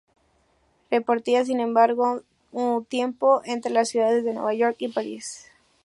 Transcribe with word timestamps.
Repartía 0.89 1.45
sin 1.45 1.59
embargo 1.59 2.23
su 2.51 2.87
tiempo 2.89 3.43
entre 3.45 3.69
las 3.71 3.89
ciudades 3.89 4.23
de 4.23 4.33
Nueva 4.33 4.55
York 4.55 4.77
y 4.79 4.87
París. 4.87 5.45